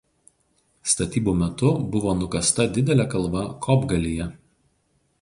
[0.93, 4.31] Statybų metu buvo nukasta didelė kalva Kopgalyje.